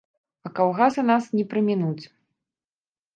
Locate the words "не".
1.39-1.43